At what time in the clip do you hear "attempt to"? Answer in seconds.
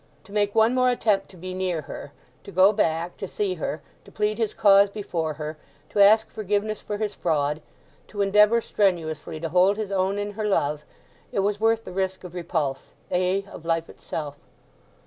0.89-1.37